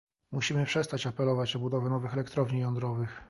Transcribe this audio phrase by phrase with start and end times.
[0.31, 3.19] Musimy przestać apelować o budowę nowych elektrowni jądrowych